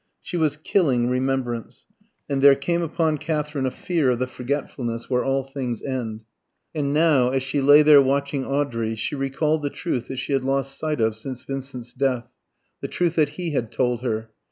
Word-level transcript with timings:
She 0.19 0.35
was 0.35 0.57
killing 0.57 1.09
remembrance; 1.09 1.85
and 2.27 2.41
there 2.41 2.55
came 2.55 2.81
upon 2.81 3.19
Katherine 3.19 3.67
a 3.67 3.69
fear 3.69 4.09
of 4.09 4.17
the 4.17 4.25
forgetfulness 4.25 5.11
where 5.11 5.23
all 5.23 5.43
things 5.43 5.83
end. 5.83 6.23
And 6.73 6.91
now, 6.91 7.29
as 7.29 7.43
she 7.43 7.61
lay 7.61 7.83
there 7.83 8.01
watching 8.01 8.43
Audrey, 8.43 8.95
she 8.95 9.13
recalled 9.13 9.61
the 9.61 9.69
truth 9.69 10.07
that 10.07 10.17
she 10.17 10.33
had 10.33 10.43
lost 10.43 10.79
sight 10.79 11.01
of 11.01 11.15
since 11.15 11.43
Vincent's 11.43 11.93
death 11.93 12.33
the 12.81 12.87
truth 12.87 13.13
that 13.13 13.29
he 13.37 13.51
had 13.51 13.71
told 13.71 14.01
her. 14.01 14.31